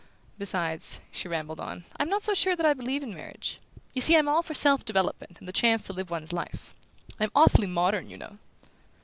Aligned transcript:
Besides," 0.39 0.99
she 1.11 1.27
rambled 1.27 1.59
on, 1.59 1.85
"I'm 1.99 2.09
not 2.09 2.23
so 2.23 2.33
sure 2.33 2.55
that 2.55 2.65
I 2.65 2.73
believe 2.73 3.03
in 3.03 3.13
marriage. 3.13 3.59
You 3.93 4.01
see 4.01 4.17
I'm 4.17 4.27
all 4.27 4.41
for 4.41 4.55
self 4.55 4.83
development 4.83 5.37
and 5.37 5.47
the 5.47 5.53
chance 5.53 5.85
to 5.85 5.93
live 5.93 6.09
one's 6.09 6.33
life. 6.33 6.73
I'm 7.19 7.29
awfully 7.35 7.67
modern, 7.67 8.09
you 8.09 8.17
know." 8.17 8.39